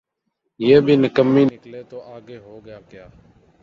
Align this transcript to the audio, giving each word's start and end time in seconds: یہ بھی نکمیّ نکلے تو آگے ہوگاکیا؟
یہ 0.59 0.79
بھی 0.85 0.95
نکمیّ 0.95 1.43
نکلے 1.45 1.81
تو 1.89 1.97
آگے 2.15 2.37
ہوگاکیا؟ 2.37 3.05